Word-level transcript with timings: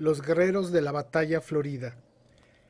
Los 0.00 0.22
guerreros 0.22 0.72
de 0.72 0.80
la 0.80 0.92
batalla 0.92 1.42
florida. 1.42 1.94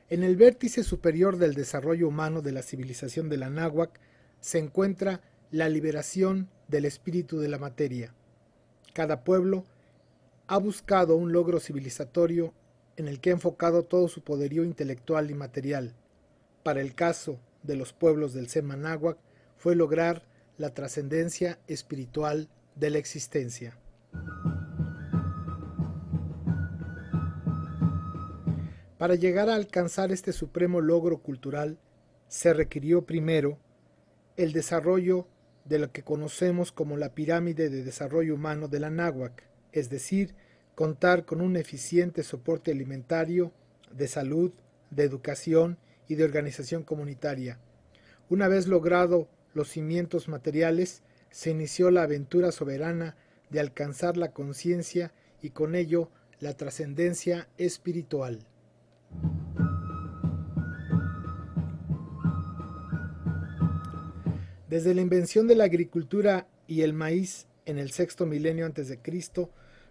En 0.09 0.21
el 0.21 0.35
vértice 0.35 0.83
superior 0.83 1.37
del 1.37 1.53
desarrollo 1.53 2.09
humano 2.09 2.41
de 2.41 2.51
la 2.51 2.61
civilización 2.61 3.29
de 3.29 3.37
la 3.37 3.49
náhuac 3.49 4.01
se 4.41 4.59
encuentra 4.59 5.21
la 5.49 5.69
liberación 5.69 6.49
del 6.67 6.83
espíritu 6.83 7.39
de 7.39 7.47
la 7.47 7.57
materia. 7.57 8.13
Cada 8.93 9.23
pueblo 9.23 9.63
ha 10.47 10.57
buscado 10.57 11.15
un 11.15 11.31
logro 11.31 11.61
civilizatorio 11.61 12.53
en 12.97 13.07
el 13.07 13.21
que 13.21 13.29
ha 13.29 13.33
enfocado 13.33 13.83
todo 13.83 14.09
su 14.09 14.25
poderío 14.25 14.65
intelectual 14.65 15.31
y 15.31 15.33
material. 15.33 15.93
Para 16.63 16.81
el 16.81 16.95
caso 16.95 17.39
de 17.63 17.77
los 17.77 17.93
pueblos 17.93 18.33
del 18.33 18.49
Sema 18.49 18.75
náhuac 18.75 19.17
fue 19.55 19.77
lograr 19.77 20.25
la 20.57 20.73
trascendencia 20.73 21.59
espiritual 21.69 22.49
de 22.75 22.89
la 22.89 22.97
existencia. 22.97 23.77
Para 29.01 29.15
llegar 29.15 29.49
a 29.49 29.55
alcanzar 29.55 30.11
este 30.11 30.31
supremo 30.31 30.79
logro 30.79 31.23
cultural, 31.23 31.79
se 32.27 32.53
requirió 32.53 33.03
primero 33.03 33.57
el 34.37 34.53
desarrollo 34.53 35.27
de 35.65 35.79
lo 35.79 35.91
que 35.91 36.03
conocemos 36.03 36.71
como 36.71 36.97
la 36.97 37.15
pirámide 37.15 37.71
de 37.71 37.83
desarrollo 37.83 38.35
humano 38.35 38.67
de 38.67 38.79
la 38.79 38.91
náhuac, 38.91 39.43
es 39.71 39.89
decir, 39.89 40.35
contar 40.75 41.25
con 41.25 41.41
un 41.41 41.55
eficiente 41.57 42.21
soporte 42.21 42.69
alimentario, 42.71 43.51
de 43.91 44.07
salud, 44.07 44.51
de 44.91 45.01
educación 45.01 45.79
y 46.07 46.13
de 46.13 46.23
organización 46.23 46.83
comunitaria. 46.83 47.57
Una 48.29 48.47
vez 48.49 48.67
logrado 48.67 49.29
los 49.55 49.69
cimientos 49.69 50.27
materiales, 50.27 51.01
se 51.31 51.49
inició 51.49 51.89
la 51.89 52.03
aventura 52.03 52.51
soberana 52.51 53.17
de 53.49 53.61
alcanzar 53.61 54.15
la 54.15 54.31
conciencia 54.31 55.11
y 55.41 55.49
con 55.49 55.73
ello 55.73 56.11
la 56.39 56.55
trascendencia 56.55 57.49
espiritual. 57.57 58.45
Desde 64.71 64.95
la 64.95 65.01
invención 65.01 65.47
de 65.47 65.55
la 65.55 65.65
agricultura 65.65 66.47
y 66.65 66.83
el 66.83 66.93
maíz 66.93 67.45
en 67.65 67.77
el 67.77 67.91
sexto 67.91 68.25
milenio 68.25 68.65
antes 68.65 68.87
de 68.87 68.99
Cristo, 68.99 69.49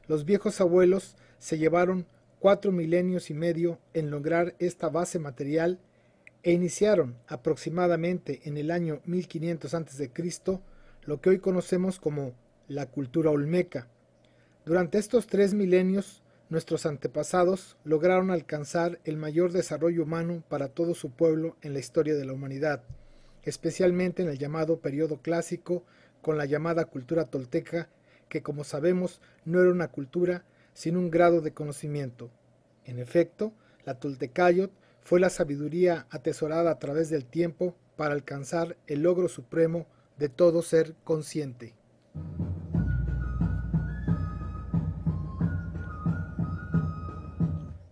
los 0.08 0.24
viejos 0.24 0.58
abuelos 0.62 1.16
se 1.38 1.58
llevaron 1.58 2.06
cuatro 2.38 2.72
milenios 2.72 3.28
y 3.28 3.34
medio 3.34 3.78
en 3.92 4.10
lograr 4.10 4.54
esta 4.58 4.88
base 4.88 5.18
material 5.18 5.78
e 6.42 6.52
iniciaron 6.52 7.18
aproximadamente 7.26 8.40
en 8.44 8.56
el 8.56 8.70
año 8.70 9.02
1500 9.04 9.74
a.C. 9.74 10.10
lo 11.04 11.20
que 11.20 11.28
hoy 11.28 11.40
conocemos 11.40 12.00
como 12.00 12.32
la 12.66 12.86
cultura 12.86 13.28
olmeca. 13.28 13.86
Durante 14.64 14.96
estos 14.96 15.26
tres 15.26 15.52
milenios, 15.52 16.22
nuestros 16.48 16.86
antepasados 16.86 17.76
lograron 17.84 18.30
alcanzar 18.30 18.98
el 19.04 19.18
mayor 19.18 19.52
desarrollo 19.52 20.04
humano 20.04 20.42
para 20.48 20.68
todo 20.68 20.94
su 20.94 21.10
pueblo 21.10 21.58
en 21.60 21.74
la 21.74 21.80
historia 21.80 22.14
de 22.14 22.24
la 22.24 22.32
humanidad, 22.32 22.82
especialmente 23.44 24.22
en 24.22 24.28
el 24.28 24.38
llamado 24.38 24.80
periodo 24.80 25.18
clásico 25.22 25.82
con 26.22 26.36
la 26.36 26.46
llamada 26.46 26.84
cultura 26.84 27.24
tolteca, 27.26 27.88
que 28.28 28.42
como 28.42 28.64
sabemos 28.64 29.20
no 29.44 29.60
era 29.60 29.70
una 29.70 29.88
cultura, 29.88 30.44
sino 30.74 30.98
un 30.98 31.10
grado 31.10 31.40
de 31.40 31.52
conocimiento. 31.52 32.30
En 32.84 32.98
efecto, 32.98 33.52
la 33.84 33.98
Toltecayot 33.98 34.70
fue 35.02 35.20
la 35.20 35.30
sabiduría 35.30 36.06
atesorada 36.10 36.70
a 36.70 36.78
través 36.78 37.10
del 37.10 37.24
tiempo 37.24 37.74
para 37.96 38.14
alcanzar 38.14 38.76
el 38.86 39.02
logro 39.02 39.28
supremo 39.28 39.86
de 40.18 40.28
todo 40.28 40.62
ser 40.62 40.94
consciente. 41.04 41.74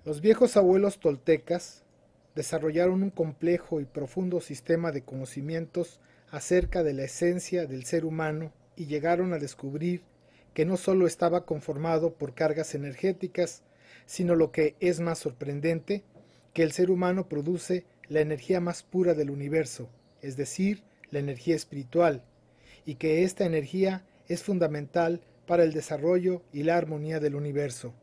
Los 0.04 0.20
viejos 0.20 0.56
abuelos 0.56 1.00
toltecas 1.00 1.84
desarrollaron 2.38 3.02
un 3.02 3.10
complejo 3.10 3.80
y 3.80 3.84
profundo 3.84 4.40
sistema 4.40 4.92
de 4.92 5.02
conocimientos 5.02 5.98
acerca 6.30 6.84
de 6.84 6.92
la 6.92 7.02
esencia 7.02 7.66
del 7.66 7.84
ser 7.84 8.04
humano 8.04 8.52
y 8.76 8.86
llegaron 8.86 9.32
a 9.32 9.38
descubrir 9.38 10.02
que 10.54 10.64
no 10.64 10.76
sólo 10.76 11.08
estaba 11.08 11.44
conformado 11.44 12.14
por 12.14 12.34
cargas 12.34 12.76
energéticas, 12.76 13.64
sino 14.06 14.36
lo 14.36 14.52
que 14.52 14.76
es 14.78 15.00
más 15.00 15.18
sorprendente, 15.18 16.04
que 16.54 16.62
el 16.62 16.70
ser 16.70 16.92
humano 16.92 17.28
produce 17.28 17.86
la 18.08 18.20
energía 18.20 18.60
más 18.60 18.84
pura 18.84 19.14
del 19.14 19.30
universo, 19.30 19.88
es 20.22 20.36
decir, 20.36 20.84
la 21.10 21.18
energía 21.18 21.56
espiritual, 21.56 22.22
y 22.86 22.94
que 22.94 23.24
esta 23.24 23.46
energía 23.46 24.06
es 24.28 24.44
fundamental 24.44 25.22
para 25.44 25.64
el 25.64 25.72
desarrollo 25.72 26.42
y 26.52 26.62
la 26.62 26.76
armonía 26.76 27.18
del 27.18 27.34
universo. 27.34 27.94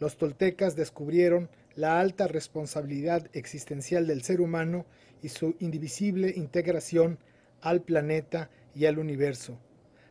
Los 0.00 0.16
toltecas 0.16 0.76
descubrieron 0.76 1.50
la 1.76 2.00
alta 2.00 2.26
responsabilidad 2.26 3.28
existencial 3.34 4.06
del 4.06 4.22
ser 4.22 4.40
humano 4.40 4.86
y 5.22 5.28
su 5.28 5.54
indivisible 5.60 6.32
integración 6.34 7.18
al 7.60 7.82
planeta 7.82 8.50
y 8.74 8.86
al 8.86 8.98
universo. 8.98 9.58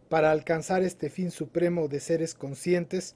Para 0.07 0.31
alcanzar 0.31 0.83
este 0.83 1.09
fin 1.09 1.31
supremo 1.31 1.87
de 1.87 1.99
seres 1.99 2.35
conscientes, 2.35 3.15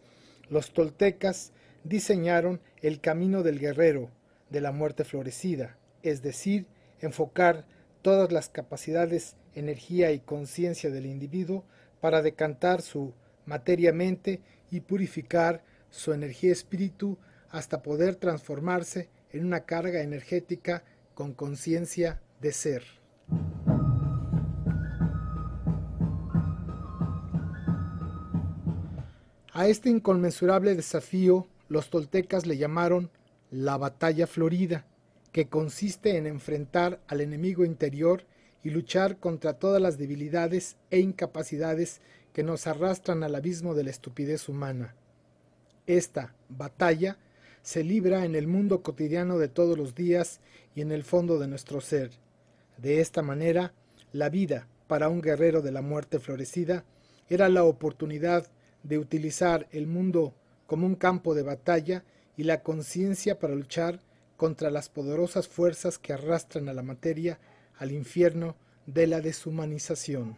los 0.50 0.74
toltecas 0.74 1.54
diseñaron 1.84 2.60
el 2.82 3.00
camino 3.00 3.44
del 3.44 3.60
guerrero, 3.60 4.10
de 4.50 4.62
la 4.62 4.72
muerte 4.72 5.04
florecida, 5.04 5.78
es 6.02 6.24
decir, 6.24 6.66
enfocar 7.02 7.66
todas 8.02 8.32
las 8.32 8.50
capacidades, 8.50 9.36
energía 9.54 10.12
y 10.12 10.20
conciencia 10.20 10.90
del 10.90 11.06
individuo 11.06 11.64
para 12.02 12.24
decantar 12.24 12.82
su 12.82 13.14
materia-mente 13.46 14.42
y 14.72 14.80
purificar 14.80 15.64
su 15.92 16.14
energía 16.14 16.52
espíritu 16.52 17.18
hasta 17.50 17.82
poder 17.82 18.16
transformarse 18.16 19.10
en 19.32 19.46
una 19.46 19.62
carga 19.62 20.02
energética 20.02 20.84
con 21.14 21.34
conciencia 21.34 22.22
de 22.42 22.52
ser. 22.52 22.84
A 29.52 29.68
este 29.68 29.90
inconmensurable 29.90 30.74
desafío 30.76 31.48
los 31.68 31.90
toltecas 31.90 32.46
le 32.46 32.58
llamaron 32.58 33.12
la 33.52 33.78
batalla 33.78 34.26
florida, 34.26 34.86
que 35.32 35.48
consiste 35.48 36.18
en 36.18 36.28
enfrentar 36.28 37.02
al 37.08 37.22
enemigo 37.22 37.66
interior 37.66 38.24
y 38.64 38.70
luchar 38.70 39.18
contra 39.18 39.54
todas 39.54 39.82
las 39.82 39.98
debilidades 39.98 40.78
e 40.90 41.00
incapacidades 41.00 42.02
que 42.34 42.44
nos 42.44 42.68
arrastran 42.68 43.24
al 43.24 43.36
abismo 43.36 43.74
de 43.74 43.84
la 43.84 43.90
estupidez 43.90 44.50
humana. 44.50 44.96
Esta 45.88 46.34
batalla 46.50 47.18
se 47.70 47.84
libra 47.84 48.26
en 48.26 48.34
el 48.34 48.48
mundo 48.48 48.82
cotidiano 48.82 49.38
de 49.38 49.48
todos 49.48 49.78
los 49.78 49.94
días 49.94 50.40
y 50.74 50.82
en 50.82 50.92
el 50.92 51.04
fondo 51.04 51.38
de 51.38 51.48
nuestro 51.48 51.82
ser. 51.82 52.10
De 52.80 53.00
esta 53.00 53.22
manera, 53.22 53.74
la 54.12 54.30
vida 54.30 54.68
para 54.88 55.08
un 55.08 55.22
guerrero 55.22 55.62
de 55.62 55.72
la 55.72 55.84
muerte 55.84 56.18
florecida 56.18 56.84
era 57.30 57.48
la 57.48 57.64
oportunidad 57.64 58.48
de 58.82 58.98
utilizar 58.98 59.68
el 59.72 59.86
mundo 59.86 60.34
como 60.66 60.88
un 60.88 60.96
campo 60.96 61.36
de 61.36 61.44
batalla 61.44 62.04
y 62.36 62.42
la 62.42 62.64
conciencia 62.64 63.38
para 63.38 63.54
luchar 63.54 64.00
contra 64.36 64.72
las 64.72 64.90
poderosas 64.90 65.48
fuerzas 65.48 66.00
que 66.00 66.14
arrastran 66.14 66.70
a 66.70 66.74
la 66.74 66.82
materia 66.82 67.38
al 67.78 67.92
infierno 67.92 68.56
de 68.88 69.06
la 69.06 69.22
deshumanización. 69.22 70.38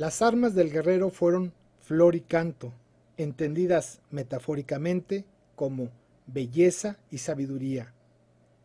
Las 0.00 0.22
armas 0.22 0.54
del 0.54 0.72
guerrero 0.72 1.10
fueron 1.10 1.52
flor 1.78 2.14
y 2.14 2.22
canto, 2.22 2.72
entendidas 3.18 4.00
metafóricamente 4.10 5.26
como 5.56 5.90
belleza 6.26 6.96
y 7.10 7.18
sabiduría. 7.18 7.92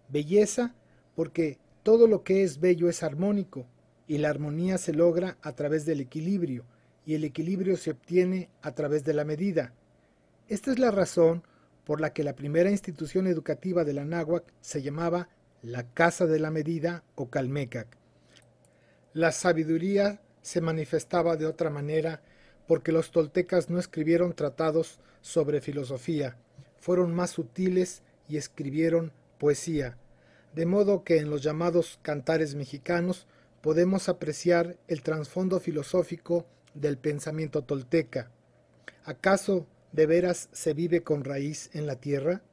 Belleza 0.08 0.76
porque 1.14 1.58
todo 1.84 2.08
lo 2.08 2.24
que 2.24 2.44
es 2.44 2.62
bello 2.62 2.88
es 2.88 3.04
armónico, 3.04 3.66
y 4.08 4.20
la 4.20 4.30
armonía 4.30 4.78
se 4.78 4.94
logra 4.94 5.38
a 5.42 5.52
través 5.52 5.86
del 5.86 6.00
equilibrio, 6.00 6.64
y 7.06 7.16
el 7.16 7.26
equilibrio 7.26 7.76
se 7.76 7.92
obtiene 7.92 8.50
a 8.62 8.72
través 8.72 9.04
de 9.04 9.14
la 9.14 9.26
medida. 9.26 9.74
Esta 10.48 10.72
es 10.72 10.80
la 10.80 10.92
razón 10.92 11.44
por 11.84 12.00
la 12.00 12.14
que 12.14 12.24
la 12.24 12.38
primera 12.38 12.72
institución 12.72 13.28
educativa 13.28 13.84
de 13.84 13.92
la 13.92 14.06
náhuac 14.06 14.54
se 14.62 14.82
llamaba 14.82 15.28
la 15.62 15.84
Casa 15.84 16.28
de 16.28 16.40
la 16.40 16.50
Medida 16.50 17.04
o 17.16 17.30
Calmecac. 17.30 17.98
La 19.12 19.34
sabiduría 19.34 20.22
se 20.46 20.62
manifestaba 20.62 21.38
de 21.38 21.48
otra 21.48 21.72
manera 21.72 22.22
porque 22.68 22.92
los 22.92 23.10
toltecas 23.10 23.72
no 23.72 23.80
escribieron 23.80 24.36
tratados 24.36 25.00
sobre 25.22 25.60
filosofía, 25.60 26.38
fueron 26.80 27.16
más 27.16 27.32
sutiles 27.32 28.04
y 28.30 28.38
escribieron 28.38 29.12
poesía, 29.40 29.98
de 30.54 30.68
modo 30.68 31.04
que 31.04 31.18
en 31.18 31.32
los 31.32 31.42
llamados 31.42 31.98
cantares 32.04 32.54
mexicanos 32.54 33.26
podemos 33.62 34.08
apreciar 34.08 34.78
el 34.88 35.02
trasfondo 35.02 35.60
filosófico 35.60 36.46
del 36.76 37.00
pensamiento 37.00 37.64
tolteca. 37.64 38.30
¿Acaso 39.04 39.66
de 39.94 40.06
veras 40.06 40.50
se 40.52 40.76
vive 40.76 41.02
con 41.02 41.24
raíz 41.24 41.72
en 41.74 41.88
la 41.88 41.96
tierra? 41.96 42.44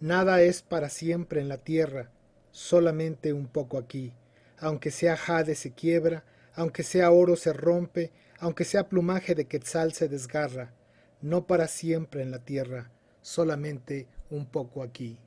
Nada 0.00 0.40
es 0.40 0.62
para 0.62 0.88
siempre 0.88 1.42
en 1.42 1.50
la 1.50 1.58
tierra, 1.58 2.10
solamente 2.52 3.34
un 3.34 3.48
poco 3.48 3.76
aquí. 3.76 4.14
Aunque 4.58 4.90
sea 4.90 5.18
jade 5.18 5.54
se 5.54 5.72
quiebra, 5.72 6.24
aunque 6.54 6.82
sea 6.82 7.10
oro 7.10 7.36
se 7.36 7.52
rompe, 7.52 8.12
aunque 8.38 8.64
sea 8.64 8.88
plumaje 8.88 9.34
de 9.34 9.46
quetzal 9.46 9.92
se 9.92 10.08
desgarra, 10.08 10.72
no 11.20 11.46
para 11.46 11.68
siempre 11.68 12.22
en 12.22 12.30
la 12.30 12.40
tierra, 12.40 12.90
solamente 13.20 14.08
un 14.30 14.46
poco 14.46 14.82
aquí. 14.82 15.18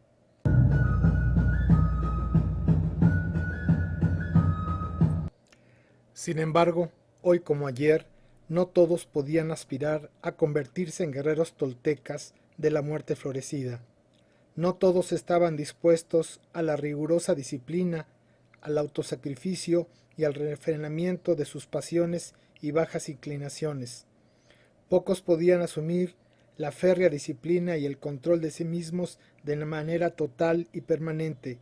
Sin 6.14 6.40
embargo, 6.40 6.92
hoy 7.22 7.40
como 7.40 7.68
ayer, 7.68 8.08
no 8.48 8.68
todos 8.68 9.06
podían 9.06 9.52
aspirar 9.52 10.10
a 10.22 10.34
convertirse 10.34 11.04
en 11.04 11.12
guerreros 11.12 11.54
toltecas 11.54 12.34
de 12.58 12.72
la 12.72 12.82
muerte 12.82 13.16
florecida. 13.16 13.82
No 14.56 14.76
todos 14.76 15.12
estaban 15.12 15.58
dispuestos 15.58 16.40
a 16.54 16.62
la 16.62 16.78
rigurosa 16.78 17.36
disciplina, 17.36 18.08
al 18.66 18.80
autosacrificio 18.80 19.88
y 20.18 20.24
al 20.24 20.34
refrenamiento 20.34 21.36
de 21.36 21.46
sus 21.46 21.68
pasiones 21.68 22.34
y 22.62 22.72
bajas 22.72 23.10
inclinaciones. 23.10 24.08
Pocos 24.90 25.22
podían 25.22 25.62
asumir 25.62 26.16
la 26.58 26.72
férrea 26.72 27.10
disciplina 27.10 27.78
y 27.78 27.86
el 27.86 28.00
control 28.00 28.42
de 28.42 28.50
sí 28.50 28.66
mismos 28.66 29.20
de 29.44 29.56
manera 29.58 30.12
total 30.12 30.68
y 30.74 30.82
permanente. 30.82 31.60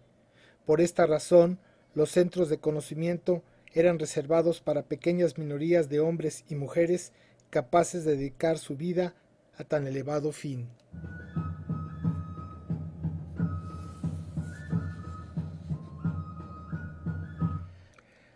Por 0.65 0.79
esta 0.79 1.05
razón, 1.05 1.59
los 1.93 2.09
centros 2.09 2.47
de 2.49 2.59
conocimiento 2.59 3.43
eran 3.73 3.99
reservados 3.99 4.61
para 4.61 4.83
pequeñas 4.83 5.37
minorías 5.37 5.89
de 5.89 5.99
hombres 5.99 6.45
y 6.47 6.55
mujeres 6.55 7.11
capaces 7.49 8.05
de 8.05 8.15
dedicar 8.15 8.59
su 8.59 8.77
vida 8.77 9.13
a 9.57 9.65
tan 9.65 9.87
elevado 9.87 10.31
fin. 10.31 10.69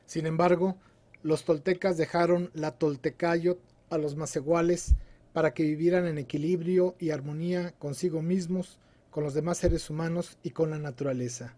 Sin 0.07 0.25
embargo, 0.25 0.77
los 1.21 1.43
toltecas 1.43 1.97
dejaron 1.97 2.49
la 2.53 2.71
toltecayot 2.71 3.59
a 3.89 3.97
los 3.97 4.15
macehuales 4.15 4.95
para 5.33 5.53
que 5.53 5.63
vivieran 5.63 6.07
en 6.07 6.17
equilibrio 6.17 6.95
y 6.97 7.11
armonía 7.11 7.73
consigo 7.77 8.23
mismos, 8.23 8.79
con 9.11 9.23
los 9.23 9.33
demás 9.33 9.59
seres 9.59 9.89
humanos 9.89 10.37
y 10.43 10.51
con 10.51 10.69
la 10.69 10.79
naturaleza. 10.79 11.55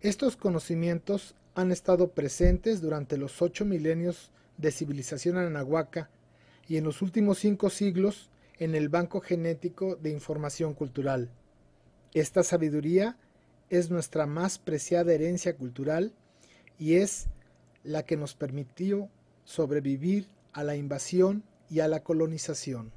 Estos 0.00 0.36
conocimientos 0.36 1.34
han 1.54 1.72
estado 1.72 2.12
presentes 2.12 2.80
durante 2.80 3.16
los 3.16 3.42
ocho 3.42 3.64
milenios 3.64 4.30
de 4.58 4.70
civilización 4.70 5.36
anahuaca 5.36 6.10
y 6.68 6.76
en 6.76 6.84
los 6.84 7.02
últimos 7.02 7.38
cinco 7.38 7.70
siglos 7.70 8.30
en 8.58 8.74
el 8.74 8.88
Banco 8.88 9.20
Genético 9.20 9.96
de 9.96 10.10
Información 10.10 10.74
Cultural. 10.74 11.30
Esta 12.14 12.42
sabiduría 12.42 13.16
es 13.70 13.90
nuestra 13.90 14.26
más 14.26 14.58
preciada 14.58 15.12
herencia 15.12 15.56
cultural 15.56 16.12
y 16.78 16.94
es 16.94 17.28
la 17.86 18.02
que 18.04 18.16
nos 18.16 18.34
permitió 18.34 19.08
sobrevivir 19.44 20.28
a 20.52 20.64
la 20.64 20.76
invasión 20.76 21.44
y 21.70 21.80
a 21.80 21.88
la 21.88 22.02
colonización. 22.02 22.92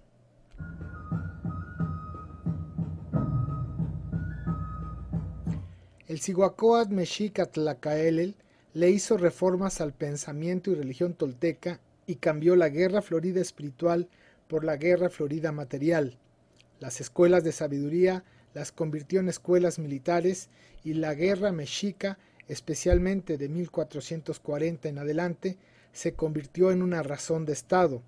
El 6.07 6.19
Cihuacóatl 6.19 6.91
Mexica 6.91 7.45
Tlacaelel 7.45 8.36
le 8.74 8.89
hizo 8.89 9.15
reformas 9.18 9.80
al 9.80 9.94
pensamiento 9.94 10.71
y 10.71 10.75
religión 10.75 11.13
tolteca 11.13 11.80
y 12.07 12.15
cambió 12.15 12.56
la 12.56 12.69
guerra 12.69 13.03
florida 13.03 13.42
espiritual 13.42 14.09
por 14.47 14.63
la 14.63 14.77
guerra 14.77 15.12
florida 15.12 15.51
material. 15.51 16.18
Las 16.80 17.00
escuelas 17.00 17.44
de 17.44 17.51
sabiduría 17.51 18.24
las 18.56 18.71
convirtió 18.71 19.19
en 19.19 19.30
escuelas 19.30 19.77
militares 19.77 20.50
y 20.83 20.95
la 20.95 21.13
guerra 21.13 21.51
mexica, 21.51 22.18
especialmente 22.49 23.37
de 23.37 23.47
1440 23.47 24.89
en 24.89 24.97
adelante, 24.97 25.57
se 25.93 26.13
convirtió 26.13 26.71
en 26.71 26.81
una 26.81 27.01
razón 27.01 27.45
de 27.45 27.53
Estado. 27.53 28.03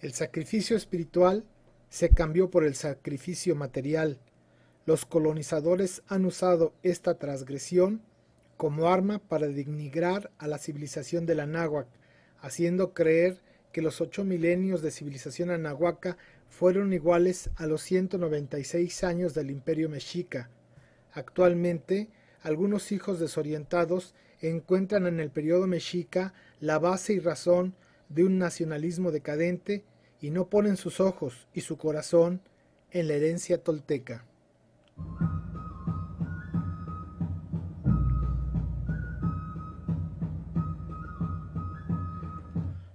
El 0.00 0.14
sacrificio 0.14 0.76
espiritual 0.76 1.44
se 1.90 2.08
cambió 2.10 2.50
por 2.50 2.64
el 2.64 2.74
sacrificio 2.74 3.54
material. 3.54 4.18
Los 4.86 5.04
colonizadores 5.04 6.02
han 6.08 6.24
usado 6.24 6.72
esta 6.82 7.18
transgresión 7.18 8.00
como 8.56 8.88
arma 8.88 9.18
para 9.18 9.48
denigrar 9.48 10.30
a 10.38 10.46
la 10.46 10.58
civilización 10.58 11.26
de 11.26 11.34
la 11.34 11.46
náhuac, 11.46 11.88
haciendo 12.40 12.94
creer 12.94 13.40
que 13.72 13.82
los 13.82 14.00
ocho 14.00 14.24
milenios 14.24 14.82
de 14.82 14.92
civilización 14.92 15.50
anahuaca 15.50 16.16
fueron 16.48 16.92
iguales 16.92 17.50
a 17.56 17.66
los 17.66 17.82
196 17.82 19.02
años 19.02 19.34
del 19.34 19.50
imperio 19.50 19.88
mexica. 19.88 20.48
Actualmente, 21.12 22.08
algunos 22.44 22.92
hijos 22.92 23.18
desorientados 23.18 24.14
encuentran 24.40 25.06
en 25.06 25.18
el 25.18 25.30
periodo 25.30 25.66
mexica 25.66 26.34
la 26.60 26.78
base 26.78 27.14
y 27.14 27.18
razón 27.18 27.74
de 28.10 28.22
un 28.22 28.38
nacionalismo 28.38 29.10
decadente 29.10 29.82
y 30.20 30.30
no 30.30 30.50
ponen 30.50 30.76
sus 30.76 31.00
ojos 31.00 31.48
y 31.54 31.62
su 31.62 31.78
corazón 31.78 32.42
en 32.90 33.08
la 33.08 33.14
herencia 33.14 33.62
tolteca. 33.62 34.26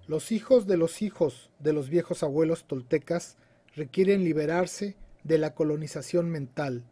Los 0.05 0.31
hijos 0.31 0.67
de 0.67 0.77
los 0.77 1.01
hijos 1.01 1.49
de 1.57 1.73
los 1.73 1.89
viejos 1.89 2.21
abuelos 2.21 2.65
toltecas 2.65 3.37
requieren 3.75 4.23
liberarse 4.23 4.95
de 5.23 5.39
la 5.39 5.55
colonización 5.55 6.29
mental, 6.29 6.83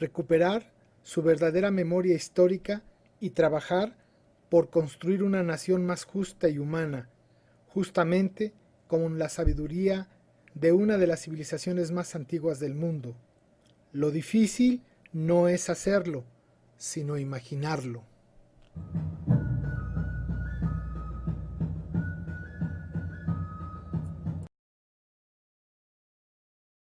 recuperar 0.00 0.72
su 1.02 1.22
verdadera 1.22 1.70
memoria 1.70 2.14
histórica 2.14 2.82
y 3.20 3.30
trabajar 3.30 3.96
por 4.48 4.70
construir 4.70 5.22
una 5.22 5.42
nación 5.42 5.86
más 5.86 6.04
justa 6.04 6.48
y 6.48 6.58
humana, 6.58 7.08
justamente 7.68 8.52
como 8.86 9.08
la 9.10 9.28
sabiduría 9.28 10.08
de 10.54 10.72
una 10.72 10.98
de 10.98 11.06
las 11.06 11.22
civilizaciones 11.22 11.92
más 11.92 12.14
antiguas 12.14 12.58
del 12.58 12.74
mundo. 12.74 13.14
Lo 13.92 14.10
difícil 14.10 14.82
no 15.12 15.48
es 15.48 15.70
hacerlo, 15.70 16.24
sino 16.76 17.18
imaginarlo. 17.18 18.02